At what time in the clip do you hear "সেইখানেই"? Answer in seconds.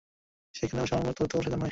0.55-0.83